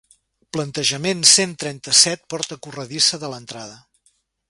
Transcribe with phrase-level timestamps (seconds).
[0.55, 3.83] Plantejament cent trenta-set porta corredissa de l'entrada.